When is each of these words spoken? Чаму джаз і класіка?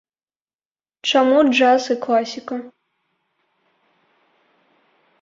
Чаму 1.09 1.37
джаз 1.51 1.83
і 1.97 1.99
класіка? 2.07 2.55